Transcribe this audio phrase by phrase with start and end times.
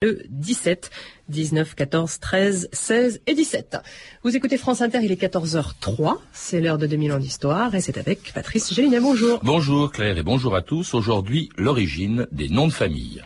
[0.00, 0.90] le 17,
[1.28, 3.78] 19, 14, 13, 16 et 17.
[4.22, 7.98] Vous écoutez France Inter, il est 14h03, c'est l'heure de 2000 ans d'histoire et c'est
[7.98, 9.40] avec Patrice Gélinet, bonjour.
[9.42, 10.94] Bonjour Claire et bonjour à tous.
[10.94, 13.24] Aujourd'hui, l'origine des noms de famille.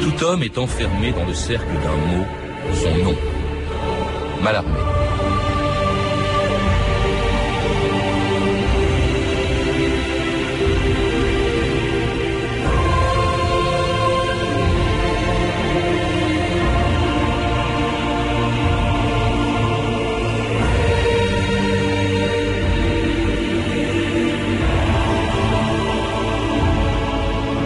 [0.00, 2.24] Tout homme est enfermé dans le cercle d'un mot,
[2.72, 3.16] son nom.
[4.42, 5.01] Malarmé.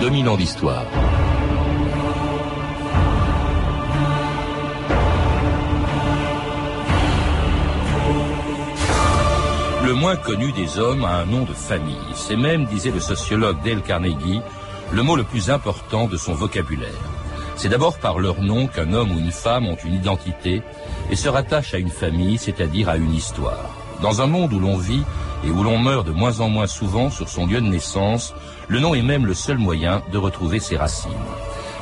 [0.09, 0.85] D'histoire.
[9.85, 11.97] Le moins connu des hommes a un nom de famille.
[12.15, 14.41] C'est même, disait le sociologue Dale Carnegie,
[14.93, 16.89] le mot le plus important de son vocabulaire.
[17.57, 20.63] C'est d'abord par leur nom qu'un homme ou une femme ont une identité
[21.11, 23.75] et se rattachent à une famille, c'est-à-dire à une histoire.
[24.03, 25.03] Dans un monde où l'on vit
[25.45, 28.35] et où l'on meurt de moins en moins souvent sur son lieu de naissance,
[28.69, 31.11] le nom est même le seul moyen de retrouver ses racines.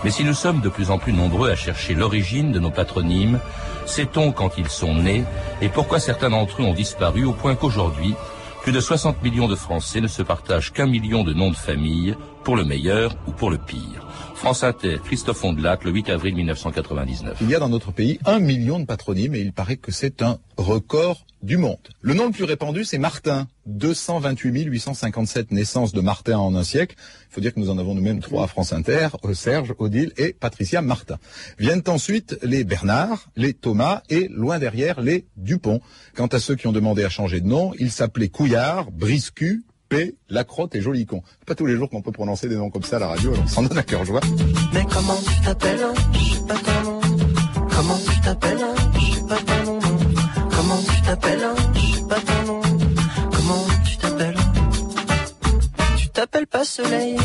[0.04, 3.40] Mais si nous sommes de plus en plus nombreux à chercher l'origine de nos patronymes,
[3.86, 5.24] sait-on quand ils sont nés
[5.62, 8.14] et pourquoi certains d'entre eux ont disparu au point qu'aujourd'hui,
[8.62, 12.16] plus de 60 millions de Français ne se partagent qu'un million de noms de famille,
[12.44, 14.06] pour le meilleur ou pour le pire.
[14.44, 17.38] France Inter, Christophe Ondelat, le 8 avril 1999.
[17.40, 20.20] Il y a dans notre pays un million de patronymes et il paraît que c'est
[20.20, 21.78] un record du monde.
[22.02, 23.48] Le nom le plus répandu, c'est Martin.
[23.64, 26.94] 228 857 naissances de Martin en un siècle.
[27.30, 30.12] Il faut dire que nous en avons nous-mêmes trois à France Inter, euh, Serge, Odile
[30.18, 31.16] et Patricia Martin.
[31.58, 35.80] Viennent ensuite les Bernard, les Thomas et, loin derrière, les Dupont.
[36.14, 39.64] Quant à ceux qui ont demandé à changer de nom, ils s'appelaient Couillard, Briscu,
[39.94, 41.22] P, Lacrotte et Jolicon.
[41.46, 43.44] Pas tous les jours qu'on peut prononcer des noms comme ça à la radio, alors
[43.44, 44.18] on s'en donne à cœur joie.
[44.72, 45.94] Mais comment tu t'appelles hein?
[46.12, 47.00] Je sais pas nom.
[47.70, 48.74] Comment tu t'appelles hein?
[48.98, 49.78] Je sais pas ton nom.
[50.50, 51.54] Comment tu t'appelles hein?
[51.74, 52.60] Je sais pas ton nom.
[53.36, 54.36] Comment tu t'appelles
[55.96, 57.16] Tu t'appelles pas Soleil.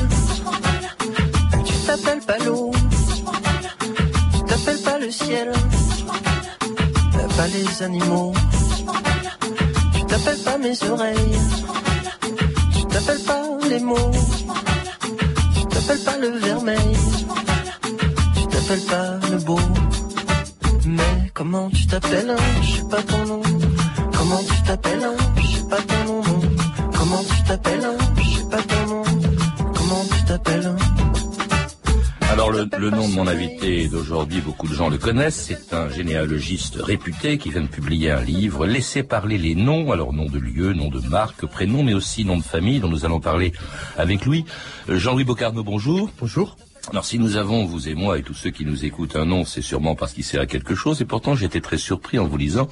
[1.66, 2.72] Tu t'appelles pas l'eau.
[4.32, 5.52] Tu t'appelles pas le ciel.
[7.36, 8.34] Pas les animaux.
[9.96, 11.40] Tu t'appelles pas mes oreilles.
[13.00, 14.12] T'appelles pas les mots.
[15.56, 16.98] Tu t'appelles pas le vermeil.
[18.36, 19.60] Tu t'appelles pas le beau.
[20.86, 22.36] Mais comment tu t'appelles hein?
[22.62, 23.42] Je sais pas ton nom.
[24.18, 25.16] Comment tu t'appelles hein?
[25.38, 26.24] Je sais pas ton nom.
[26.98, 27.86] Comment tu t'appelles
[32.40, 36.78] Alors le, nom de mon invité d'aujourd'hui, beaucoup de gens le connaissent, c'est un généalogiste
[36.78, 40.72] réputé qui vient de publier un livre, Laissez parler les noms, alors nom de lieu,
[40.72, 43.52] nom de marque, prénom, mais aussi nom de famille, dont nous allons parler
[43.98, 44.46] avec lui.
[44.88, 46.10] Euh, Jean-Louis Bocarno, bonjour.
[46.18, 46.56] Bonjour.
[46.88, 49.46] Alors si nous avons, vous et moi et tous ceux qui nous écoutent, un nom,
[49.46, 51.02] c'est sûrement parce qu'il sert à quelque chose.
[51.02, 52.68] Et pourtant, j'étais très surpris en vous lisant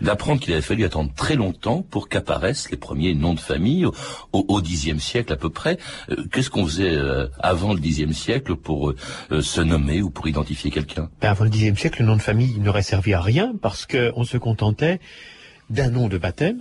[0.00, 3.86] d'apprendre qu'il avait fallu attendre très longtemps pour qu'apparaissent les premiers noms de famille
[4.32, 5.78] au, Xe siècle à peu près.
[6.10, 10.28] Euh, Qu'est-ce qu'on faisait euh, avant le Xe siècle pour euh, se nommer ou pour
[10.28, 11.08] identifier quelqu'un?
[11.20, 14.24] Ben, avant le Xe siècle, le nom de famille n'aurait servi à rien parce qu'on
[14.24, 15.00] se contentait
[15.70, 16.60] d'un nom de baptême,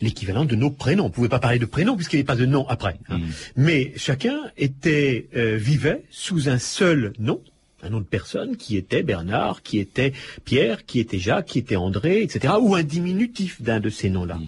[0.00, 1.04] l'équivalent de nos prénoms.
[1.04, 2.98] On ne pouvait pas parler de prénom puisqu'il n'y avait pas de nom après.
[3.08, 3.18] hein.
[3.18, 3.22] Mm.
[3.56, 7.40] Mais chacun était euh, vivait sous un seul nom.
[7.82, 10.12] Un nom de personne qui était Bernard, qui était
[10.44, 12.54] Pierre, qui était Jacques, qui était André, etc.
[12.60, 14.38] Ou un diminutif d'un de ces noms-là.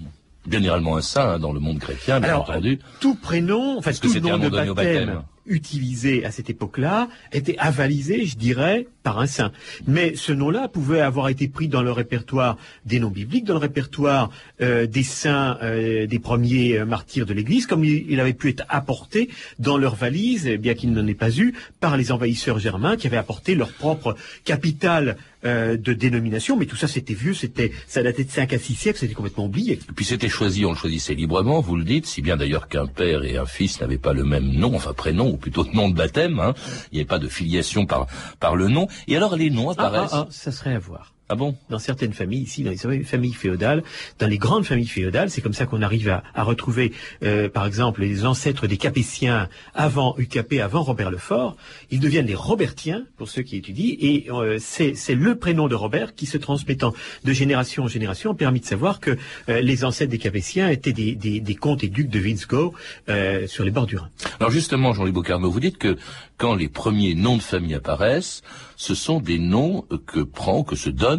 [0.50, 2.78] Généralement un saint hein, dans le monde chrétien, bien Alors, entendu.
[3.00, 5.22] tout prénom, enfin tout nom de baptême, baptême.
[5.46, 9.52] utilisé à cette époque-là était avalisé, je dirais, par un saint.
[9.86, 13.60] Mais ce nom-là pouvait avoir été pris dans le répertoire des noms bibliques, dans le
[13.60, 14.28] répertoire
[14.60, 18.64] euh, des saints euh, des premiers euh, martyrs de l'Église, comme il, avait pu être
[18.68, 22.98] apporté dans leur valise, eh bien qu'il n'en ait pas eu, par les envahisseurs germains
[22.98, 24.14] qui avaient apporté leur propre
[24.44, 26.56] capitale euh, de dénomination.
[26.56, 29.44] Mais tout ça, c'était vieux, c'était ça datait de 5 à 6 siècles, c'était complètement
[29.44, 29.74] oublié.
[29.74, 32.86] Et puis c'était choisi, on le choisissait librement, vous le dites, si bien d'ailleurs qu'un
[32.86, 35.94] père et un fils n'avaient pas le même nom, enfin prénom, ou plutôt nom de
[35.94, 36.54] baptême, hein.
[36.90, 38.08] il n'y avait pas de filiation par,
[38.40, 38.88] par le nom.
[39.06, 40.10] Et alors les noms Ah, apparaissent.
[40.12, 41.14] ah, ah, ça serait à voir.
[41.28, 41.56] Ah bon?
[41.68, 43.82] Dans certaines familles, ici, dans les familles féodales,
[44.18, 46.92] dans les grandes familles féodales, c'est comme ça qu'on arrive à, à retrouver,
[47.22, 51.56] euh, par exemple, les ancêtres des Capétiens avant UKP, avant Robert le Fort.
[51.90, 56.14] Ils deviennent les Robertiens, pour ceux qui étudient, et euh, c'est le prénom de Robert
[56.14, 56.94] qui, se transmettant
[57.24, 60.92] de génération en génération, a permis de savoir que euh, les ancêtres des Capétiens étaient
[60.92, 62.18] des, des, des comtes et ducs de
[63.08, 64.08] euh, sur les bords du Rhin.
[64.40, 65.96] Alors justement, Jean-Louis Bocarno, vous dites que
[66.36, 68.42] quand les premiers noms de famille apparaissent,
[68.76, 71.17] ce sont des noms que prend, que se donne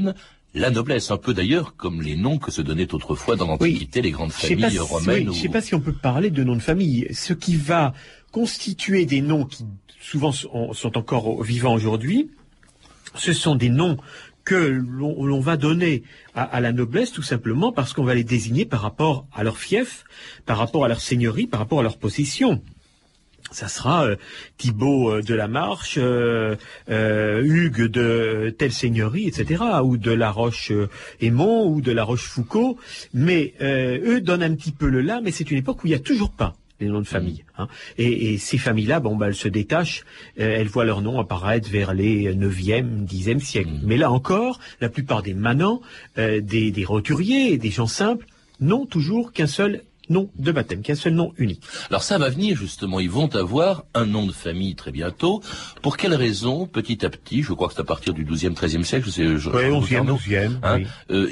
[0.54, 4.12] la noblesse, un peu d'ailleurs comme les noms que se donnaient autrefois dans l'Antiquité les
[4.12, 5.18] grandes familles si- romaines.
[5.20, 7.08] oui, Je ne sais pas si on peut parler de nom de famille.
[7.14, 7.94] Ce qui va
[8.32, 9.66] constituer des noms qui
[10.02, 12.30] souvent sont encore vivants aujourd'hui,
[13.16, 13.98] ce sont des noms
[14.46, 16.02] que l'on l'on va donner
[16.34, 19.58] à, à la noblesse tout simplement parce qu'on va les désigner par rapport à leur
[19.60, 20.04] fief,
[20.48, 22.62] par rapport à leur seigneurie, par rapport à leur possession.
[23.52, 24.16] Ça sera euh,
[24.58, 26.56] Thibaut euh, de la Marche, euh,
[27.44, 30.88] Hugues de telle seigneurie, etc., ou de la Roche euh,
[31.22, 32.78] Aymon, ou de la Roche Foucault.
[33.14, 35.92] Mais euh, eux donnent un petit peu le là, mais c'est une époque où il
[35.92, 37.44] n'y a toujours pas les noms de famille.
[37.58, 37.68] hein.
[37.98, 40.06] Et, et ces familles-là, bon, bah, elles se détachent,
[40.40, 43.72] euh, elles voient leur nom apparaître vers les 9e, 10e siècles.
[43.84, 45.82] Mais là encore, la plupart des manants,
[46.18, 48.26] euh, des, des roturiers, des gens simples,
[48.62, 51.62] n'ont toujours qu'un seul nom de baptême, qu'un seul nom unique.
[51.90, 55.42] Alors ça va venir justement, ils vont avoir un nom de famille très bientôt.
[55.82, 58.84] Pour quelle raison, petit à petit, je crois que c'est à partir du 12e, 13e
[58.84, 60.88] siècle, je sais, je, je- 11e, pardon, 12e, hein, oui.
[61.12, 61.30] euh.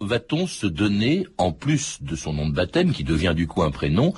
[0.00, 3.70] Va-t-on se donner, en plus de son nom de baptême, qui devient du coup un
[3.70, 4.14] prénom,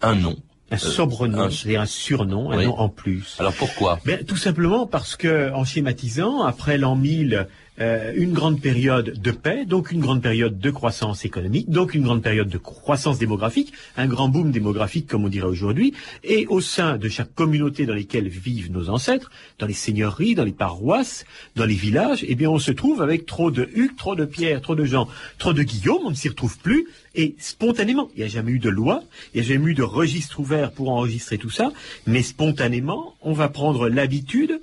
[0.00, 0.36] un nom
[0.70, 3.36] Un sobrenoms, un- c'est-à-dire un surnom, un nom en plus.
[3.38, 3.98] Alors pourquoi?
[4.04, 7.46] Ben, tout simplement parce que, en schématisant, après l'an 1000,
[7.80, 12.02] euh, une grande période de paix, donc une grande période de croissance économique, donc une
[12.02, 16.60] grande période de croissance démographique, un grand boom démographique comme on dirait aujourd'hui, et au
[16.60, 21.24] sein de chaque communauté dans lesquelles vivent nos ancêtres, dans les seigneuries, dans les paroisses,
[21.56, 24.60] dans les villages, eh bien on se trouve avec trop de Hugues, trop de Pierre,
[24.60, 25.08] trop de Jean,
[25.38, 28.58] trop de Guillaume, on ne s'y retrouve plus, et spontanément, il n'y a jamais eu
[28.58, 29.02] de loi,
[29.32, 31.72] il n'y a jamais eu de registre ouvert pour enregistrer tout ça,
[32.06, 34.60] mais spontanément, on va prendre l'habitude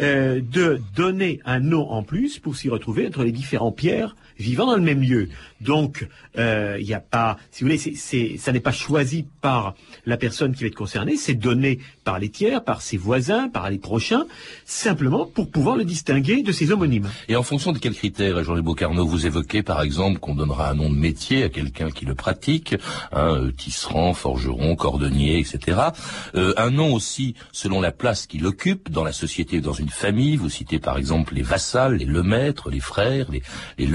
[0.00, 4.66] euh, de donner un nom en plus pour s'y retrouver entre les différents pierres vivant
[4.66, 5.28] dans le même lieu.
[5.60, 6.06] Donc,
[6.38, 9.74] euh, il n'y a pas, si vous voulez, ça n'est pas choisi par
[10.06, 13.68] la personne qui va être concernée, c'est donné par les tiers, par ses voisins, par
[13.68, 14.26] les prochains,
[14.64, 17.08] simplement pour pouvoir le distinguer de ses homonymes.
[17.28, 20.74] Et en fonction de quels critères, Jean-Louis Bocarno, vous évoquez par exemple qu'on donnera un
[20.74, 22.74] nom de métier à quelqu'un qui le pratique,
[23.12, 25.78] hein, euh, tisserand, forgeron, cordonnier, etc.
[26.34, 30.36] Euh, un nom aussi selon la place qu'il occupe dans la société dans une famille.
[30.36, 33.42] Vous citez par exemple les vassals, les lemaîtres, les frères, les,
[33.76, 33.86] les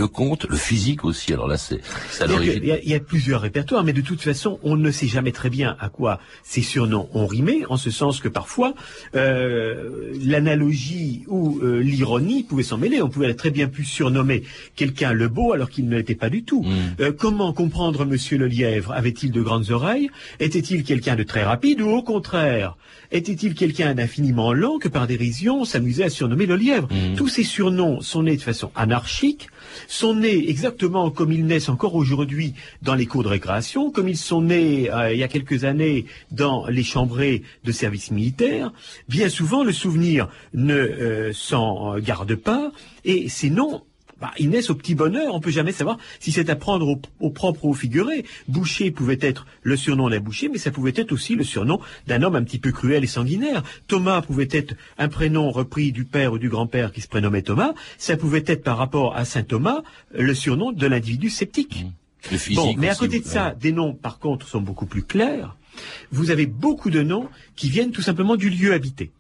[0.50, 1.34] le physique aussi.
[1.34, 1.82] Alors là, c'est
[2.20, 2.62] à l'origine.
[2.64, 5.76] Il y, a plusieurs répertoires, mais de toute façon, on ne sait jamais très bien
[5.80, 8.74] à quoi ces surnoms ont rimé, en ce sens que parfois,
[9.16, 13.02] euh, l'analogie ou euh, l'ironie pouvaient s'en mêler.
[13.02, 14.44] On pouvait très bien pu surnommer
[14.76, 16.64] quelqu'un le beau alors qu'il ne l'était pas du tout.
[16.64, 16.72] Mm.
[17.00, 18.92] Euh, comment comprendre Monsieur le Lièvre?
[18.92, 20.10] Avait-il de grandes oreilles?
[20.40, 22.78] Était-il quelqu'un de très rapide ou au contraire
[23.12, 26.88] Était-il quelqu'un d'infiniment lent que par dérision on s'amusait à surnommer le Lièvre?
[26.92, 27.16] Mm.
[27.16, 29.50] Tous ces surnoms sont nés de façon anarchique,
[29.88, 34.18] sont nés exactement comme ils naissent encore aujourd'hui dans les cours de récréation, comme ils
[34.18, 38.72] sont nés euh, il y a quelques années dans les chambrées de service militaire.
[39.10, 42.72] Bien souvent, le souvenir ne euh, s'en garde pas,
[43.06, 43.84] et ces noms
[44.24, 47.02] bah, ils naissent au petit bonheur, on peut jamais savoir si c'est à prendre au,
[47.20, 48.24] au propre ou au figuré.
[48.48, 52.24] Boucher pouvait être le surnom d'un boucher, mais ça pouvait être aussi le surnom d'un
[52.24, 53.64] homme un petit peu cruel et sanguinaire.
[53.88, 57.74] Thomas pouvait être un prénom repris du père ou du grand-père qui se prénommait Thomas.
[57.98, 59.84] Ça pouvait être par rapport à saint Thomas
[60.18, 61.84] le surnom de l'individu sceptique.
[62.32, 63.30] Le physique Bon, mais à côté de ouais.
[63.30, 65.58] ça, des noms, par contre, sont beaucoup plus clairs.
[66.14, 67.28] Vous avez beaucoup de noms
[67.58, 69.12] qui viennent tout simplement du lieu habité.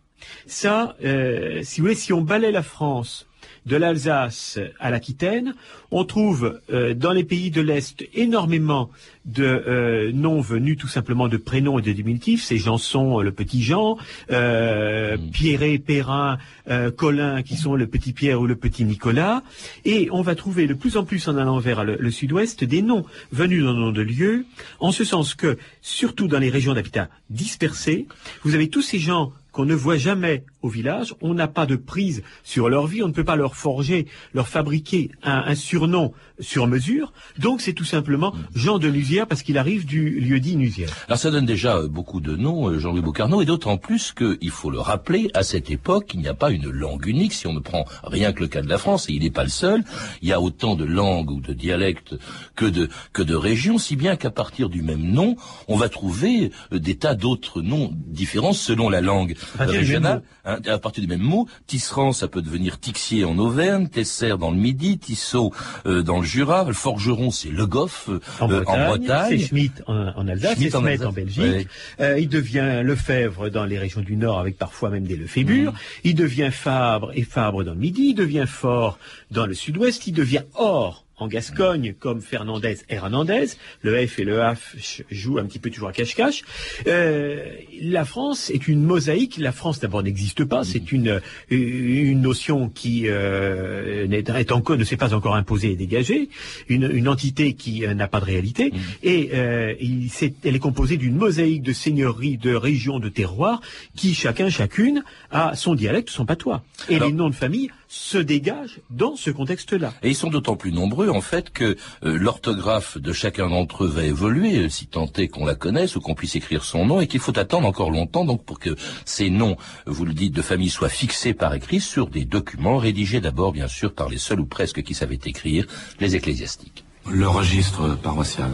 [0.47, 3.27] Ça, euh, si vous voulez, si on balaie la France
[3.65, 5.55] de l'Alsace à l'Aquitaine,
[5.91, 8.89] on trouve euh, dans les pays de l'Est énormément
[9.25, 12.43] de euh, noms venus tout simplement de prénoms et de diminutifs.
[12.43, 13.97] Ces gens sont le petit Jean,
[14.31, 16.37] euh, Pierret, Perrin,
[16.69, 19.43] euh, Colin, qui sont le petit Pierre ou le petit Nicolas.
[19.85, 22.81] Et on va trouver de plus en plus en allant vers le, le sud-ouest des
[22.81, 24.45] noms venus d'un nom de lieu,
[24.79, 28.07] en ce sens que, surtout dans les régions d'habitat dispersées,
[28.43, 31.75] vous avez tous ces gens qu'on ne voit jamais au village, on n'a pas de
[31.75, 36.13] prise sur leur vie, on ne peut pas leur forger, leur fabriquer un, un surnom
[36.39, 40.55] sur mesure, donc c'est tout simplement Jean de Nusière parce qu'il arrive du lieu dit
[40.55, 40.89] Nusière.
[41.07, 44.49] Alors ça donne déjà euh, beaucoup de noms, euh, Jean-Louis Bocarno, et d'autant plus qu'il
[44.49, 47.33] faut le rappeler, à cette époque, il n'y a pas une langue unique.
[47.33, 49.43] Si on ne prend rien que le cas de la France, et il n'est pas
[49.43, 49.83] le seul,
[50.21, 52.15] il y a autant de langues ou de dialectes
[52.55, 55.35] que de, que de régions, si bien qu'à partir du même nom,
[55.67, 60.23] on va trouver euh, des tas d'autres noms différents selon la langue régionale.
[60.45, 64.51] hein, à partir du même mot, tisserand, ça peut devenir tixier en Auvergne, tesser dans
[64.51, 65.51] le Midi, tissot
[65.85, 69.39] euh, dans le Jura, le forgeron, c'est le goff euh, En Bretagne, Bretagne.
[69.39, 71.43] c'est Schmitt en, en Alsace, c'est en Smet Alsace, en Belgique.
[71.43, 71.67] ouais.
[71.99, 75.71] Euh, il devient Lefebvre dans les régions du Nord, avec parfois même des Lefébures.
[75.71, 75.77] Mm.
[76.03, 78.09] Il devient Fabre et Fabre dans le Midi.
[78.09, 78.97] Il devient Fort
[79.31, 80.07] dans le Sud-Ouest.
[80.07, 83.45] Il devient Or en Gascogne comme Fernandez Hernandez.
[83.81, 86.43] Le F et le H jouent un petit peu toujours à cache-cache.
[86.87, 87.45] Euh,
[87.81, 89.37] la France est une mosaïque.
[89.37, 90.63] La France d'abord n'existe pas.
[90.65, 96.29] C'est une une notion qui euh, est encore ne s'est pas encore imposée et dégagée.
[96.67, 98.73] Une, une entité qui euh, n'a pas de réalité.
[99.01, 100.09] Et euh, il
[100.43, 103.61] elle est composée d'une mosaïque de seigneuries, de régions, de terroirs
[103.95, 106.63] qui chacun chacune a son dialecte, son patois.
[106.89, 109.93] Et Alors- les noms de famille se dégagent dans ce contexte-là.
[110.01, 113.87] Et ils sont d'autant plus nombreux, en fait, que euh, l'orthographe de chacun d'entre eux
[113.87, 117.01] va évoluer, euh, si tant est qu'on la connaisse ou qu'on puisse écrire son nom,
[117.01, 120.41] et qu'il faut attendre encore longtemps donc pour que ces noms, vous le dites, de
[120.41, 124.39] famille soient fixés par écrit sur des documents rédigés d'abord, bien sûr, par les seuls
[124.39, 125.67] ou presque qui savaient écrire,
[125.99, 126.85] les ecclésiastiques.
[127.07, 128.49] Le registre paroissial.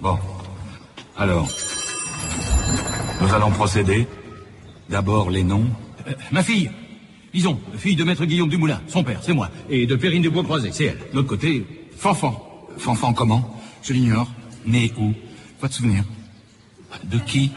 [0.00, 0.16] Bon.
[1.18, 1.50] Alors,
[3.20, 4.08] nous allons procéder.
[4.88, 5.66] D'abord les noms.
[6.06, 6.70] Euh, ma fille,
[7.32, 9.50] disons, fille de maître Guillaume Dumoulin, son père, c'est moi.
[9.70, 10.98] Et de Perrine de Bois-Croisé, c'est elle.
[11.10, 11.64] De l'autre côté,
[11.96, 12.66] Fanfan.
[12.78, 13.60] Fanfan comment?
[13.82, 14.28] Je l'ignore.
[14.66, 15.12] Né où?
[15.60, 16.04] Pas de souvenir?
[17.04, 17.52] De qui?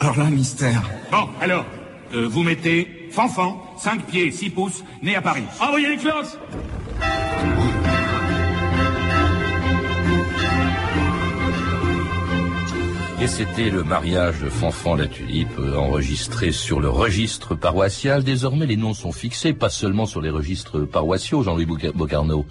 [0.00, 0.82] Alors là, mystère.
[1.10, 1.64] Bon, alors,
[2.14, 5.44] euh, vous mettez Fanfan, 5 pieds, 6 pouces, né à Paris.
[5.60, 6.38] Envoyez les classes
[13.22, 18.24] Et c'était le mariage de Fanfan la Tulipe, euh, enregistré sur le registre paroissial.
[18.24, 22.44] Désormais, les noms sont fixés, pas seulement sur les registres paroissiaux, Jean-Louis Bocarno.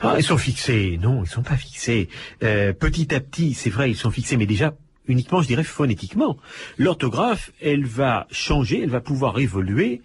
[0.00, 0.98] Ah, ils sont fixés.
[1.02, 2.08] Non, ils sont pas fixés.
[2.42, 4.74] Euh, petit à petit, c'est vrai, ils sont fixés, mais déjà
[5.08, 6.38] uniquement, je dirais, phonétiquement.
[6.78, 10.00] L'orthographe, elle va changer, elle va pouvoir évoluer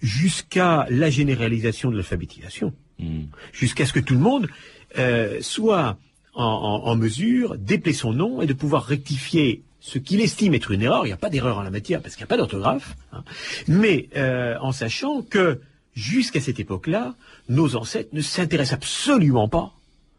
[0.00, 2.72] jusqu'à la généralisation de l'alphabétisation.
[2.98, 3.24] Hmm.
[3.52, 4.48] Jusqu'à ce que tout le monde
[4.96, 5.98] euh, soit
[6.34, 11.04] en, mesure d'épeler son nom et de pouvoir rectifier ce qu'il estime être une erreur.
[11.04, 12.96] Il n'y a pas d'erreur en la matière parce qu'il n'y a pas d'orthographe.
[13.12, 13.22] hein.
[13.68, 15.60] Mais euh, en sachant que
[15.94, 17.14] jusqu'à cette époque-là,
[17.48, 19.74] nos ancêtres ne s'intéressent absolument pas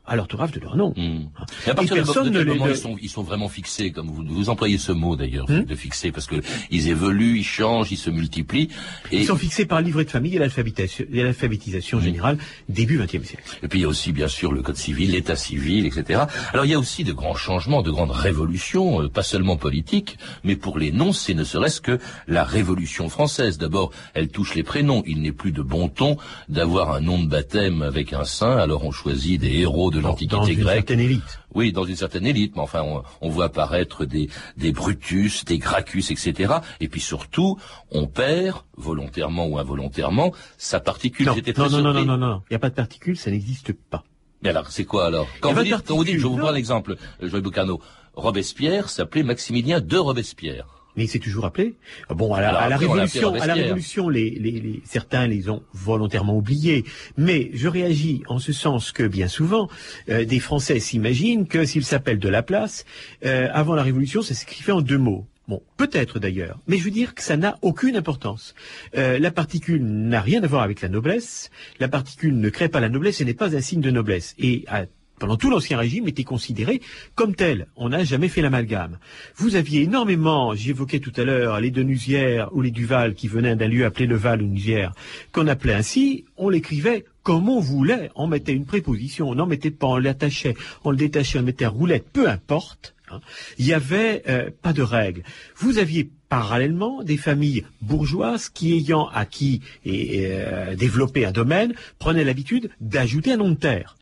[0.07, 0.93] à l'orthographe de leur nom.
[0.95, 1.25] Hmm.
[1.67, 3.91] Et à partir Et de, personne de les- moment ils, sont, ils sont vraiment fixés,
[3.91, 6.35] comme vous, vous employez ce mot d'ailleurs, Hmm de fixer, parce que
[6.69, 8.69] ils évoluent, ils changent, ils se multiplient.
[9.11, 12.37] Et, Ils sont fixés par le livret de famille et l'alphabétisation l'alphabétisation générale
[12.69, 13.43] début XXe siècle.
[13.63, 16.21] et puis il y a aussi bien sûr le code civil, l'état civil, etc.
[16.53, 20.17] Alors il y a aussi de grands changements, de grandes révolutions, euh, pas seulement politiques,
[20.43, 23.57] mais pour les noms, c'est ne serait-ce que la révolution française.
[23.57, 25.03] D'abord, elle touche les prénoms.
[25.07, 26.17] Il n'est plus de bon ton
[26.49, 30.09] d'avoir un nom de baptême avec un saint, alors on choisit des héros de Dans
[30.09, 30.75] l'Antiquité une grecque.
[30.75, 31.39] certaine élite.
[31.53, 35.57] Oui, dans une certaine élite, mais enfin, on, on voit apparaître des, des Brutus, des
[35.57, 36.55] Gracchus, etc.
[36.79, 37.57] Et puis surtout,
[37.91, 41.27] on perd, volontairement ou involontairement, sa particule.
[41.27, 42.41] Non, non, non, non, non, non, non.
[42.49, 44.03] Il n'y a pas de particules, ça n'existe pas.
[44.41, 46.47] Mais alors, c'est quoi alors quand vous, de dites, quand vous dites, je vous prends
[46.47, 46.51] non.
[46.51, 47.81] l'exemple, euh, Joël Boucano,
[48.13, 50.74] Robespierre s'appelait Maximilien de Robespierre.
[50.97, 51.75] Mais il s'est toujours appelé.
[52.09, 55.49] Bon, à la, Alors à la révolution, à la révolution, les, les, les- certains les
[55.49, 56.85] ont volontairement oubliés.
[57.17, 59.69] Mais je réagis en ce sens que bien souvent,
[60.09, 62.85] euh, des Français s'imaginent que s'ils s'appellent de la place,
[63.25, 65.27] euh, avant la révolution, ça s'écrivait en deux mots.
[65.47, 68.55] Bon, peut-être d'ailleurs, mais je veux dire que ça n'a aucune importance.
[68.97, 71.51] Euh, la particule n'a rien à voir avec la noblesse.
[71.79, 74.33] La particule ne crée pas la noblesse et n'est pas un signe de noblesse.
[74.39, 74.85] Et à
[75.19, 76.81] pendant tout l'Ancien Régime, était considéré
[77.15, 77.67] comme tel.
[77.75, 78.97] On n'a jamais fait l'amalgame.
[79.35, 83.67] Vous aviez énormément, j'évoquais tout à l'heure, les Denusières ou les Duval qui venaient d'un
[83.67, 84.93] lieu appelé le Val ou Nusière,
[85.31, 88.11] qu'on appelait ainsi, on l'écrivait comme on voulait.
[88.15, 91.65] On mettait une préposition, on n'en mettait pas, on l'attachait, on le détachait, on mettait
[91.65, 92.93] à roulette, peu importe.
[93.09, 93.19] hein.
[93.57, 95.23] Il y avait euh, pas de règles.
[95.57, 102.23] Vous aviez parallèlement des familles bourgeoises qui, ayant acquis et euh, développé un domaine, prenaient
[102.23, 103.95] l'habitude d'ajouter un nom de terre.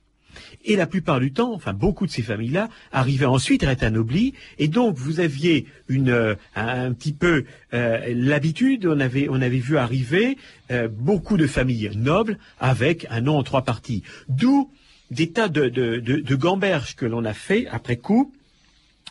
[0.65, 4.33] Et la plupart du temps, enfin beaucoup de ces familles-là, arrivaient ensuite à être anoblis,
[4.59, 9.59] et donc vous aviez une euh, un, petit peu euh, l'habitude, on avait on avait
[9.59, 10.37] vu arriver
[10.71, 14.03] euh, beaucoup de familles nobles avec un nom en trois parties.
[14.29, 14.71] D'où
[15.11, 18.33] des tas de, de, de, de gamberges que l'on a fait après coup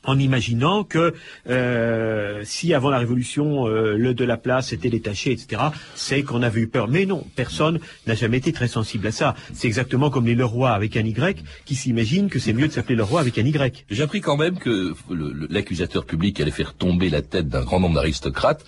[0.05, 1.15] en imaginant que
[1.49, 5.63] euh, si avant la Révolution euh, le de la place était détaché, etc.,
[5.95, 6.89] c'est qu'on avait eu peur.
[6.89, 9.35] Mais non, personne n'a jamais été très sensible à ça.
[9.53, 12.97] C'est exactement comme les Leroy avec un Y, qui s'imaginent que c'est mieux de s'appeler
[12.97, 13.85] Leroy avec un Y.
[13.91, 14.95] J'ai appris quand même que
[15.51, 18.65] l'accusateur public allait faire tomber la tête d'un grand nombre d'aristocrates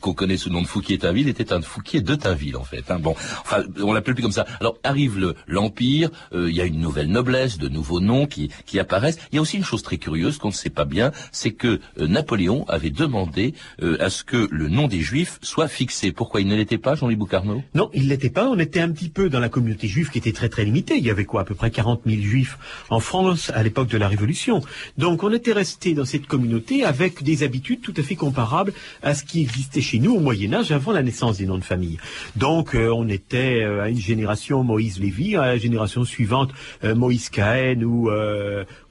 [0.00, 2.90] qu'on connaît sous le nom de Fouquier-Tinville était un Fouquier de Tinville en fait.
[2.90, 2.98] hein.
[2.98, 4.46] Bon, enfin, on l'appelle plus comme ça.
[4.60, 8.50] Alors arrive le- l'empire, euh, il y a une nouvelle noblesse, de nouveaux noms qui,
[8.66, 9.18] qui apparaissent.
[9.32, 11.80] Il y a aussi une chose très curieuse qu'on ne sait pas bien, c'est que
[11.98, 16.12] euh, Napoléon avait demandé euh, à ce que le nom des Juifs soit fixé.
[16.12, 18.48] Pourquoi il ne l'était pas, Jean-Louis Boucarneau Non, il l'était pas.
[18.48, 20.96] On était un petit peu dans la communauté juive qui était très très limitée.
[20.96, 23.98] Il y avait quoi, à peu près 40 000 juifs en France à l'époque de
[23.98, 24.62] la Révolution.
[24.98, 29.14] Donc on était resté dans cette communauté avec des habitudes tout à fait comparables à
[29.14, 31.98] ce qui existait chez nous au Moyen Âge avant la naissance des noms de famille.
[32.36, 36.52] Donc euh, on était euh, à une génération Moïse Lévy, à la génération suivante
[36.84, 38.10] euh, Moïse Cahen ou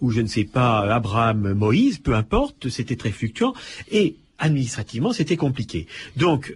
[0.01, 3.53] ou je ne sais pas Abraham Moïse, peu importe, c'était très fluctuant
[3.91, 5.87] et administrativement, c'était compliqué.
[6.15, 6.55] Donc,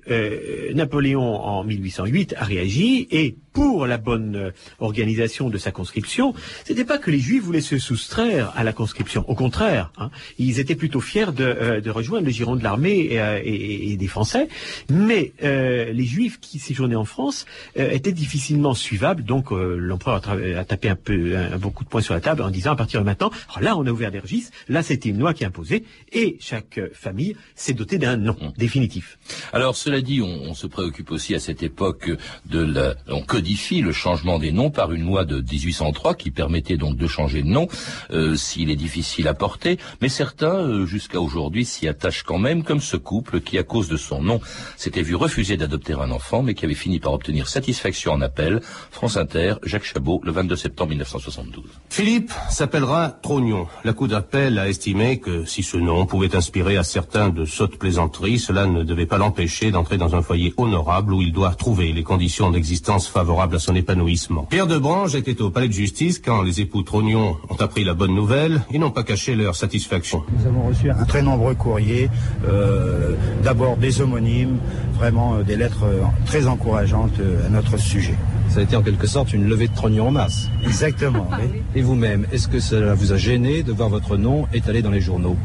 [0.73, 6.33] Napoléon, en 1808, a réagi et pour la bonne euh, organisation de sa conscription,
[6.65, 9.23] c'était pas que les Juifs voulaient se soustraire à la conscription.
[9.29, 13.07] Au contraire, hein, ils étaient plutôt fiers de, euh, de, rejoindre le giron de l'armée
[13.11, 14.47] et, euh, et, et, des Français.
[14.89, 17.45] Mais les Juifs qui séjournaient en France
[17.75, 19.23] étaient difficilement suivables.
[19.23, 22.71] Donc l'empereur a, tapé un peu un, beaucoup de points sur la table en disant
[22.71, 23.31] à partir de maintenant,
[23.61, 26.79] là on a ouvert des registres, là c'était une loi qui est imposée et chaque
[26.93, 28.53] famille s'est dotée d'un nom mmh.
[28.57, 29.19] définitif.
[29.53, 32.11] Alors cela dit, on, on, se préoccupe aussi à cette époque
[32.45, 32.95] de la
[33.43, 37.41] codifie le changement des noms par une loi de 1803 qui permettait donc de changer
[37.41, 37.67] de nom
[38.11, 42.63] euh, s'il est difficile à porter, mais certains, euh, jusqu'à aujourd'hui, s'y attachent quand même,
[42.63, 44.39] comme ce couple qui, à cause de son nom,
[44.77, 48.61] s'était vu refuser d'adopter un enfant, mais qui avait fini par obtenir satisfaction en appel.
[48.91, 51.65] France Inter, Jacques Chabot, le 22 septembre 1972.
[51.89, 53.67] Philippe s'appellera Trognon.
[53.83, 57.77] La Cour d'appel a estimé que si ce nom pouvait inspirer à certains de sottes
[57.77, 61.91] plaisanteries, cela ne devait pas l'empêcher d'entrer dans un foyer honorable où il doit trouver
[61.91, 64.43] les conditions d'existence favorables à son épanouissement.
[64.49, 67.93] Pierre de Brange était au palais de justice quand les époux Trognon ont appris la
[67.93, 70.23] bonne nouvelle et n'ont pas caché leur satisfaction.
[70.37, 72.09] Nous avons reçu un très nombreux courriers,
[72.47, 74.57] euh, d'abord des homonymes,
[74.95, 78.15] vraiment euh, des lettres euh, très encourageantes à notre sujet.
[78.49, 80.49] Ça a été en quelque sorte une levée de trognon en masse.
[80.63, 81.27] Exactement.
[81.75, 85.01] Et vous-même, est-ce que cela vous a gêné de voir votre nom étalé dans les
[85.01, 85.37] journaux?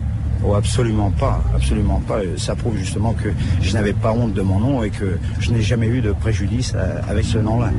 [0.45, 2.21] Oh, absolument pas, absolument pas.
[2.37, 3.30] Ça prouve justement que
[3.61, 6.73] je n'avais pas honte de mon nom et que je n'ai jamais eu de préjudice
[6.76, 7.71] euh, avec ce nom-là.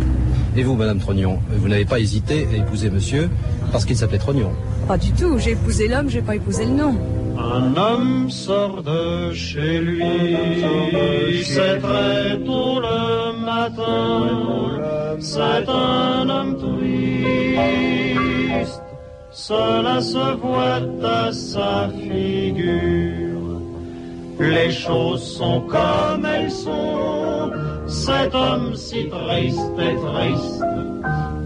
[0.56, 3.30] Et vous, Madame Trognon, vous n'avez pas hésité à épouser Monsieur
[3.72, 4.52] parce qu'il s'appelait Trognon
[4.88, 5.38] Pas du tout.
[5.38, 6.96] J'ai épousé l'homme, j'ai pas épousé le nom.
[7.38, 10.04] Un homme sort de chez lui,
[11.46, 14.28] c'est très tôt le matin,
[15.22, 18.29] c'est un homme triste
[19.48, 23.62] cela se voit à sa figure.
[24.38, 27.52] Les choses sont comme elles sont,
[27.88, 30.64] cet homme si triste et triste,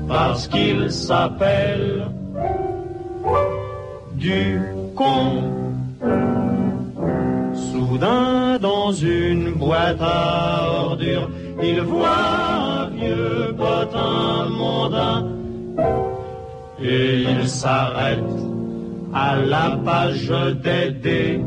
[0.08, 2.08] parce qu'il s'appelle
[4.16, 4.60] du
[4.96, 5.44] con.
[7.54, 11.30] Soudain, dans une boîte à ordures,
[11.62, 12.26] il voit
[12.70, 15.43] un vieux potin mondain
[16.84, 18.20] et il s'arrête
[19.14, 20.30] à la page
[20.64, 21.40] des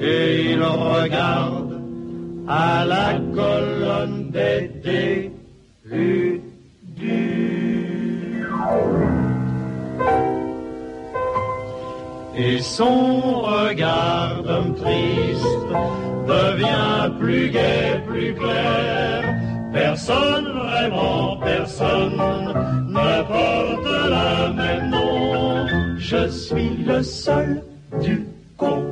[0.00, 1.80] et il regarde
[2.48, 5.30] à la colonne des dés
[12.42, 15.70] Et son regard d'homme triste
[16.26, 19.39] devient plus gai, plus clair.
[19.72, 22.16] Personne, vraiment personne,
[22.88, 25.66] ne porte le même nom.
[25.98, 27.62] Je suis le seul
[28.02, 28.82] du con,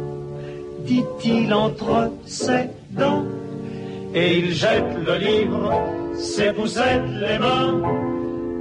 [0.85, 3.25] dit-il entre ses dents.
[4.15, 5.73] Et il jette le livre,
[6.15, 7.83] ses poussettes les mains,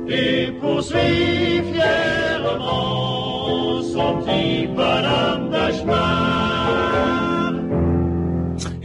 [0.09, 3.07] et poursuit fièrement
[3.93, 6.46] son petit bonhomme de chemin.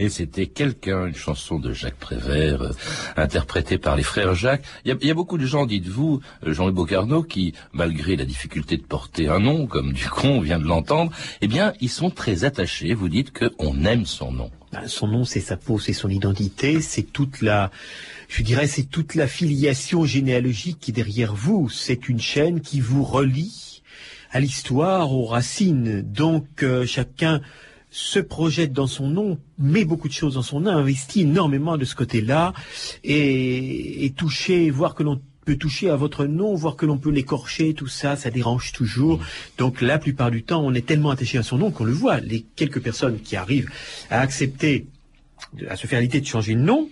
[0.09, 2.71] C'était quelqu'un, une chanson de Jacques Prévert, euh,
[3.15, 4.63] interprétée par les frères Jacques.
[4.85, 8.83] Il y a, beaucoup de gens, dites-vous, euh, Jean-Louis Bocarno, qui, malgré la difficulté de
[8.83, 11.11] porter un nom, comme Ducon vient de l'entendre,
[11.41, 12.93] eh bien, ils sont très attachés.
[12.93, 14.51] Vous dites qu'on aime son nom.
[14.71, 17.69] Ben, son nom, c'est sa peau, c'est son identité, c'est toute la,
[18.27, 21.69] je dirais, c'est toute la filiation généalogique qui est derrière vous.
[21.69, 23.81] C'est une chaîne qui vous relie
[24.31, 26.01] à l'histoire, aux racines.
[26.01, 27.41] Donc, euh, chacun
[27.93, 31.85] se projette dans son nom, met beaucoup de choses dans son nom, investit énormément de
[31.85, 32.51] ce côté-là,
[33.03, 37.75] et, toucher, voir que l'on peut toucher à votre nom, voir que l'on peut l'écorcher,
[37.75, 39.19] tout ça, ça dérange toujours.
[39.59, 42.19] Donc la plupart du temps, on est tellement attaché à son nom qu'on le voit.
[42.19, 43.69] Les quelques personnes qui arrivent
[44.09, 44.87] à accepter,
[45.69, 46.89] à se faire l'idée de changer de nom,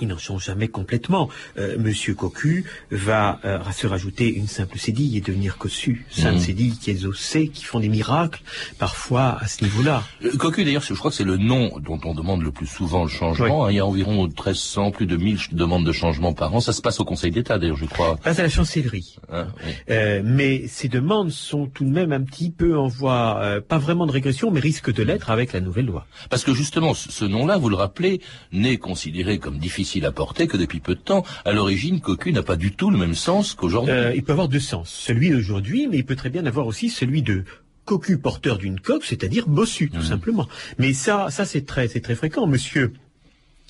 [0.00, 1.28] ils n'en sont jamais complètement.
[1.58, 6.06] Euh, Monsieur Cocu va euh, se rajouter une simple cédille et devenir Cossu.
[6.10, 6.40] Sainte mmh.
[6.40, 8.42] cédille qui est ossée, qui font des miracles,
[8.78, 10.02] parfois à ce niveau-là.
[10.24, 13.04] Euh, Cocu, d'ailleurs, je crois que c'est le nom dont on demande le plus souvent
[13.04, 13.68] le changement.
[13.68, 16.60] Il y a environ 1300, plus de 1000 demandes de changement par an.
[16.60, 18.16] Ça se passe au Conseil d'État, d'ailleurs, je crois.
[18.16, 19.16] Pas à la chancellerie.
[19.32, 19.46] Hein,
[19.90, 23.78] euh, mais ces demandes sont tout de même un petit peu en voie, euh, pas
[23.78, 26.06] vraiment de régression, mais risquent de l'être avec la nouvelle loi.
[26.30, 28.20] Parce que justement, ce nom-là, vous le rappelez,
[28.52, 31.24] n'est considéré comme difficile difficile à porter que depuis peu de temps.
[31.44, 33.92] À l'origine, cocu n'a pas du tout le même sens qu'aujourd'hui.
[33.94, 34.90] Euh, il peut avoir deux sens.
[34.90, 37.44] Celui d'aujourd'hui, mais il peut très bien avoir aussi celui de
[37.84, 40.48] cocu porteur d'une coque, c'est-à-dire bossu, tout simplement.
[40.78, 42.48] Mais ça, ça c'est très, c'est très fréquent.
[42.48, 42.94] Monsieur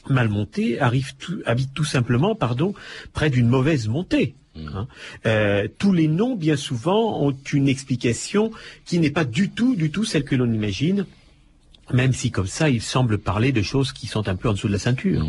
[0.08, 2.72] Malmonté arrive tout- habite tout simplement, pardon,
[3.12, 4.34] près d'une mauvaise montée.
[4.56, 4.86] hein.
[5.26, 8.52] Euh, tous les noms, bien souvent, ont une explication
[8.86, 11.04] qui n'est pas du tout, du tout celle que l'on imagine,
[11.92, 14.68] même si comme ça, il semble parler de choses qui sont un peu en dessous
[14.68, 15.26] de la ceinture.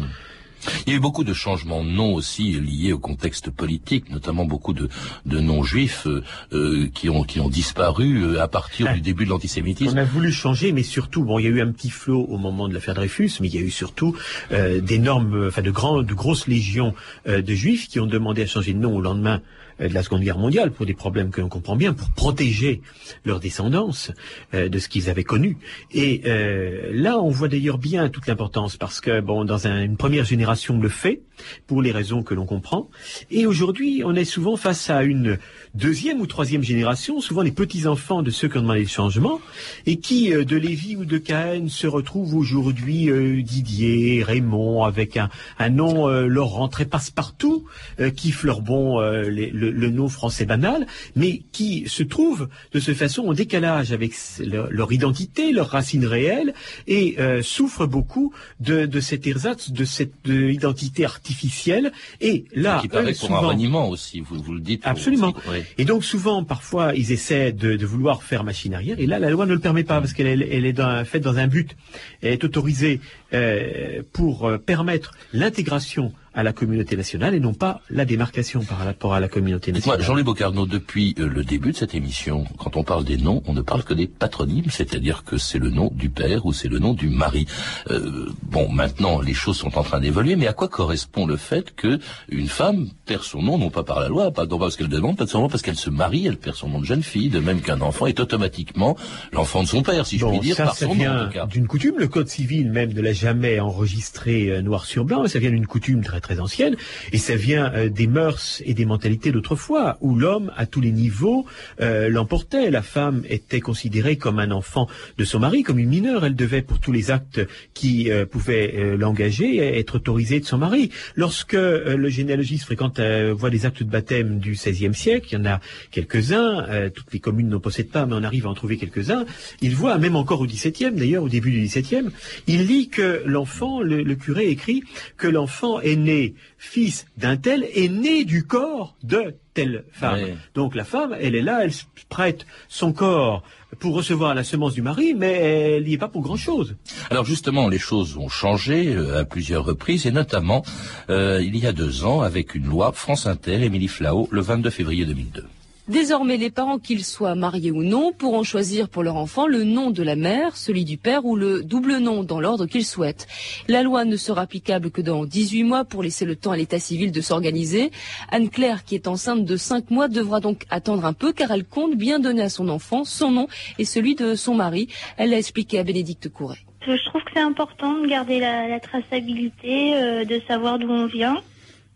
[0.86, 4.46] Il y a eu beaucoup de changements de noms aussi liés au contexte politique, notamment
[4.46, 4.89] beaucoup de,
[5.26, 9.26] de noms juifs euh, euh, qui, ont, qui ont disparu euh, à partir du début
[9.26, 9.93] de l'antisémitisme.
[9.93, 12.38] On a voulu changer, mais surtout, bon, il y a eu un petit flot au
[12.38, 14.15] moment de l'affaire Dreyfus, mais il y a eu surtout
[14.52, 16.93] euh, d'énormes, enfin de grands, de grosses légions
[17.28, 19.41] euh, de juifs qui ont demandé à changer de nom au lendemain
[19.80, 22.82] de la Seconde Guerre mondiale pour des problèmes que l'on comprend bien, pour protéger
[23.26, 24.12] leur descendance
[24.54, 25.58] euh, de ce qu'ils avaient connu.
[25.94, 29.98] Et euh, là, on voit d'ailleurs bien toute l'importance parce que bon, dans un- une
[29.98, 31.22] première génération le fait
[31.68, 32.90] pour les raisons que l'on comprend.
[33.30, 35.38] Et aujourd'hui, on est souvent face à une
[35.76, 39.40] deuxième ou troisième génération, souvent les petits-enfants de ceux qui ont demandé le changement,
[39.86, 45.18] et qui, euh, de Lévi ou de Cahen, se retrouvent aujourd'hui euh, Didier, Raymond, avec
[45.18, 47.66] un, un nom euh, leur rentré passe-partout,
[48.00, 52.80] euh, qui fleurbon euh, les- le, le nom français banal, mais qui se trouvent de
[52.80, 56.54] cette façon en décalage avec leur, leur identité, leurs racines réelles,
[56.88, 61.92] et euh, souffrent beaucoup de, de cet ersatz, de cette euh, identité artificielle.
[62.22, 64.82] Et là, qui paraît eux, pour un reniement aussi, vous, vous le dites.
[64.86, 65.34] Absolument.
[65.52, 65.60] Oui.
[65.78, 69.00] Et donc souvent, parfois, ils essaient de, de vouloir faire machine arrière.
[69.00, 71.24] Et là, la loi ne le permet pas parce qu'elle est, elle est dans- faite
[71.24, 71.76] dans un but.
[72.22, 73.00] Elle est autorisée
[73.34, 78.78] euh, pour euh, permettre l'intégration à la communauté nationale et non pas la démarcation par
[78.78, 80.02] rapport à la communauté nationale.
[80.02, 83.54] Jean-Louis Bocarno, depuis euh, le début de cette émission, quand on parle des noms, on
[83.54, 86.78] ne parle que des patronymes, c'est-à-dire que c'est le nom du père ou c'est le
[86.78, 87.47] nom du mari.
[87.89, 91.73] Euh, bon, maintenant, les choses sont en train d'évoluer, mais à quoi correspond le fait
[91.76, 94.78] que une femme perd son nom, non pas par la loi, pas, non pas parce
[94.78, 97.30] qu'elle demande, pas seulement parce qu'elle se marie, elle perd son nom de jeune fille,
[97.30, 98.95] de même qu'un enfant est automatiquement
[99.34, 101.30] l'enfant de son père, si je puis dire, ça, par ça son nom, en vient
[101.30, 101.45] cas.
[101.47, 101.95] d'une coutume.
[101.97, 105.26] Le code civil même ne l'a jamais enregistré euh, noir sur blanc.
[105.28, 106.76] Ça vient d'une coutume très très ancienne.
[107.13, 110.92] Et ça vient euh, des mœurs et des mentalités d'autrefois, où l'homme, à tous les
[110.92, 111.46] niveaux,
[111.80, 112.70] euh, l'emportait.
[112.70, 114.88] La femme était considérée comme un enfant
[115.18, 116.26] de son mari, comme une mineure.
[116.26, 117.40] Elle devait, pour tous les actes
[117.74, 120.92] qui euh, pouvaient l'engager, être autorisée de son mari.
[121.16, 123.00] Lorsque le généalogiste fréquente
[123.32, 125.60] voit des actes de baptême du XVIe siècle, il y en a
[125.92, 129.26] quelques-uns, toutes les communes n'en possèdent pas, mais on arrive à en trouver quelques-uns,
[129.62, 132.10] il voit, même encore au XVIIe d'ailleurs, au début du XVIIe,
[132.48, 134.84] il lit que l'enfant, le, le curé écrit
[135.18, 136.17] que l'enfant est né
[136.58, 140.20] fils d'un tel, est né du corps de telle femme.
[140.54, 141.72] Donc la femme, elle est là, elle
[142.10, 143.44] prête son corps
[143.80, 146.76] pour recevoir la semence du mari, mais elle n'y est pas pour grand-chose.
[147.10, 150.64] Alors justement, les choses ont changé euh, à plusieurs reprises, et notamment
[151.10, 154.70] euh, il y a deux ans avec une loi France Inter, Émilie Flao, le 22
[154.70, 155.44] février 2002.
[155.88, 159.89] Désormais, les parents, qu'ils soient mariés ou non, pourront choisir pour leur enfant le nom
[159.89, 163.26] de la mère, celui du père ou le double nom dans l'ordre qu'ils souhaitent.
[163.69, 166.80] La loi ne sera applicable que dans 18 mois pour laisser le temps à l'état
[166.80, 167.91] civil de s'organiser.
[168.32, 171.95] Anne-Claire, qui est enceinte de 5 mois, devra donc attendre un peu car elle compte
[171.95, 173.47] bien donner à son enfant son nom
[173.80, 174.89] et celui de son mari.
[175.15, 176.60] Elle l'a expliqué à Bénédicte Couret.
[176.86, 181.06] Je trouve que c'est important de garder la, la traçabilité, euh, de savoir d'où on
[181.06, 181.38] vient.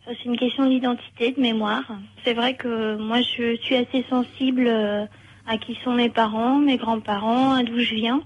[0.05, 1.83] C'est une question d'identité, de mémoire.
[2.23, 5.05] C'est vrai que moi, je suis assez sensible euh,
[5.47, 8.21] à qui sont mes parents, mes grands-parents, à d'où je viens.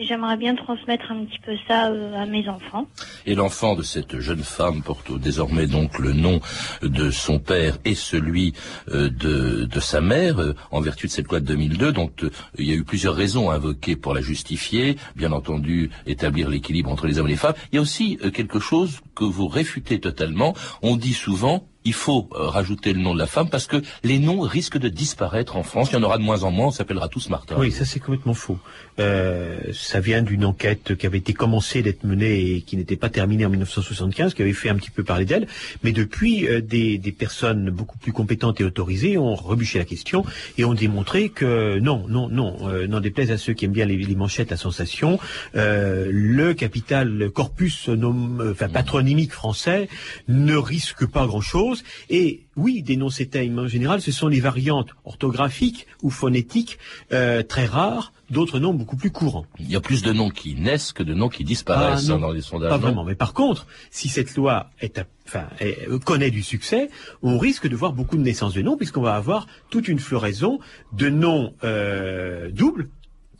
[0.00, 2.86] J'aimerais bien transmettre un petit peu ça euh, à mes enfants.
[3.26, 6.40] Et l'enfant de cette jeune femme porte désormais donc le nom
[6.82, 8.52] de son père et celui
[8.90, 12.12] euh, de, de sa mère, euh, en vertu de cette loi de 2002, dont
[12.58, 14.96] il y a eu plusieurs raisons invoquées pour la justifier.
[15.16, 17.54] Bien entendu, établir l'équilibre entre les hommes et les femmes.
[17.72, 20.54] Il y a aussi quelque chose que vous réfutez totalement.
[20.82, 24.18] On dit souvent il faut euh, rajouter le nom de la femme parce que les
[24.18, 25.88] noms risquent de disparaître en France.
[25.90, 26.66] Il y en aura de moins en moins.
[26.66, 27.56] On s'appellera tous Martin.
[27.58, 28.58] Oui, ça c'est complètement faux.
[29.00, 33.08] Euh, ça vient d'une enquête qui avait été commencée d'être menée et qui n'était pas
[33.08, 35.46] terminée en 1975, qui avait fait un petit peu parler d'elle.
[35.82, 40.24] Mais depuis, euh, des, des personnes beaucoup plus compétentes et autorisées ont rebûché la question
[40.58, 43.86] et ont démontré que non, non, non, euh, n'en déplaise à ceux qui aiment bien
[43.86, 45.18] les, les manchettes à sensation,
[45.54, 49.88] le capital le corpus nom- enfin, patronymique français
[50.28, 51.77] ne risque pas grand-chose.
[52.10, 56.78] Et oui, des noms septèmes en général, ce sont les variantes orthographiques ou phonétiques
[57.12, 59.46] euh, très rares d'autres noms beaucoup plus courants.
[59.58, 62.16] Il y a plus de noms qui naissent que de noms qui disparaissent Ah, non,
[62.16, 62.68] hein, dans les sondages.
[62.68, 63.04] Pas non vraiment.
[63.04, 66.90] Mais par contre, si cette loi est, à- enfin, est- connaît du succès,
[67.22, 70.58] on risque de voir beaucoup de naissances de noms, puisqu'on va avoir toute une floraison
[70.92, 72.90] de noms euh, doubles,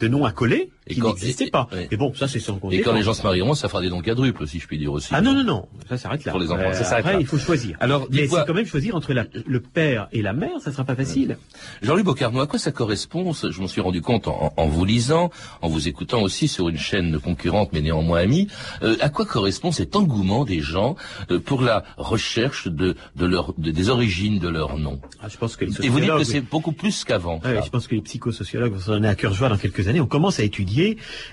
[0.01, 1.69] de noms accolés, qui n'existait pas.
[1.91, 2.77] Mais bon, ça c'est sans compter.
[2.77, 4.93] Et quand les gens se marieront, ça fera des dons quadruples, si je puis dire
[4.93, 5.09] aussi.
[5.13, 6.33] Ah non, non, non, ça s'arrête là.
[6.33, 7.17] Pour les enfants, Euh, ça s'arrête là.
[7.21, 7.77] il faut choisir.
[7.81, 10.85] Alors, Mais c'est quand même choisir entre la- le père et la mère, ça sera
[10.85, 11.39] pas facile.
[11.83, 15.31] Jean-Louis Bocarno, à quoi ça correspond Je m'en suis rendu compte en, en vous lisant,
[15.63, 18.49] en vous écoutant aussi sur une chaîne concurrente mais néanmoins amie.
[18.83, 20.97] euh, à quoi correspond cet engouement des gens
[21.31, 25.01] euh, pour la recherche de, de leur, de- des origines de leur nom?
[25.23, 27.41] Ah, je pense que les Et vous dites que c'est beaucoup plus qu'avant.
[27.45, 30.01] Ouais, je pense que les psychosociologues vont s'en donner à cœur joie dans quelques années.
[30.01, 30.78] On commence à étudier.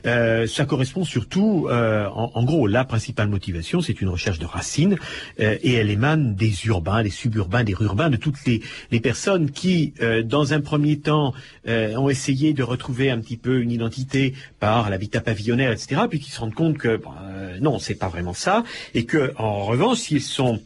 [0.06, 4.46] Euh, ça correspond surtout, euh, en, en gros, la principale motivation, c'est une recherche de
[4.46, 4.98] racines
[5.40, 9.52] euh, et elle émane des urbains, des suburbains, des rurbains, de toutes les, les personnes
[9.52, 11.34] qui, euh, dans un premier temps,
[11.68, 16.20] euh, ont essayé de retrouver un petit peu une identité par l'habitat pavillonnaire, etc., puis
[16.20, 19.66] qui se rendent compte que bon, euh, non, c'est pas vraiment ça, et que en
[19.66, 20.60] revanche, s'ils sont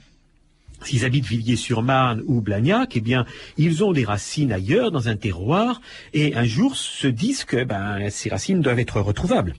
[0.83, 3.25] S'ils habitent Villiers-sur-Marne ou Blagnac, eh bien,
[3.57, 5.81] ils ont des racines ailleurs, dans un terroir,
[6.13, 9.55] et un jour se disent que ben, ces racines doivent être retrouvables.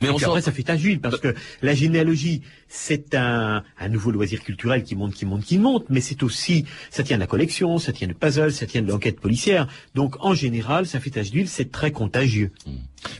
[0.00, 4.42] Mais on après, ça fait d'huile, parce que la généalogie, c'est un, un nouveau loisir
[4.42, 7.78] culturel qui monte, qui monte, qui monte, mais c'est aussi, ça tient de la collection,
[7.78, 9.66] ça tient de puzzle, ça tient de l'enquête policière.
[9.94, 12.52] Donc, en général, ça fait d'huile, c'est très contagieux.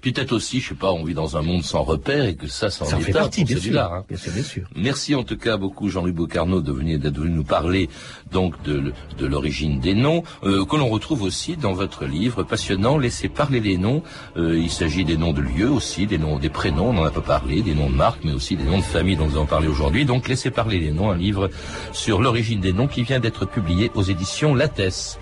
[0.01, 2.47] Puis peut-être aussi, je sais pas, on vit dans un monde sans repères et que
[2.47, 3.81] ça, ça en Ça en est fait partie, bien sûr.
[3.81, 4.05] hein.
[4.09, 4.62] Bien sûr, bien sûr.
[4.77, 7.88] Merci en tout cas beaucoup Jean-Louis Bocarno de venir d'être venu nous parler
[8.31, 12.99] donc de, de l'origine des noms euh, que l'on retrouve aussi dans votre livre passionnant
[12.99, 14.03] Laissez parler les noms.
[14.37, 17.11] Euh, il s'agit des noms de lieux aussi, des noms des prénoms, on n'en a
[17.11, 19.47] pas parlé, des noms de marques, mais aussi des noms de famille dont nous allons
[19.47, 20.05] parler aujourd'hui.
[20.05, 21.51] Donc Laissez parler les noms, un livre
[21.92, 25.18] sur l'origine des noms qui vient d'être publié aux éditions Lattès.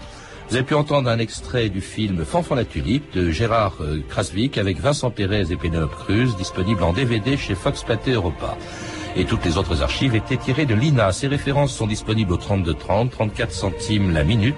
[0.51, 4.59] Vous avez pu entendre un extrait du film Fanfan la tulipe de Gérard euh, Krasvik
[4.59, 8.59] avec Vincent Pérez et Pénélope Cruz, disponible en DVD chez Fox Pathé Europa.
[9.15, 11.13] Et toutes les autres archives étaient tirées de l'INA.
[11.13, 14.57] Ces références sont disponibles au 3230, 34 centimes la minute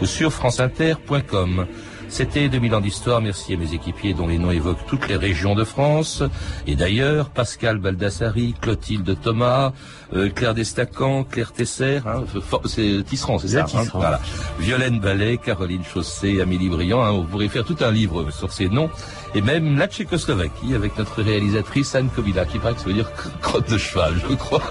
[0.00, 1.66] ou sur franceinter.com.
[2.08, 3.20] C'était 2000 ans d'histoire.
[3.20, 6.22] Merci à mes équipiers dont les noms évoquent toutes les régions de France.
[6.66, 9.72] Et d'ailleurs, Pascal Baldassari, Clotilde Thomas,
[10.14, 14.20] euh, Claire Destacan, Claire Tesser, hein, for- c'est Tisserand, c'est ça hein, Voilà.
[14.58, 17.02] Violaine Ballet, Caroline Chaussé, Amélie Briand.
[17.02, 18.88] hein, vous pourrez faire tout un livre sur ces noms.
[19.34, 23.10] Et même la Tchécoslovaquie avec notre réalisatrice Anne Kobila, qui paraît que ça veut dire
[23.42, 24.62] crotte de cheval, je crois.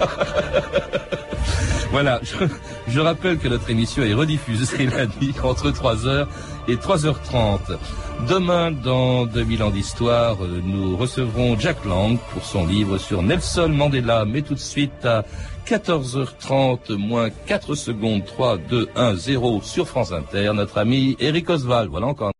[1.92, 2.34] Voilà, je,
[2.88, 6.26] je rappelle que notre émission est rediffusée la nuit entre 3h
[6.68, 7.78] et 3h30.
[8.28, 14.24] Demain, dans 2000 ans d'histoire, nous recevrons Jack Lang pour son livre sur Nelson Mandela.
[14.24, 15.24] Mais tout de suite à
[15.66, 21.90] 14h30, moins 4 secondes, 3, 2, 1, 0 sur France Inter, notre ami Eric Oswald.
[21.90, 22.32] Voilà encore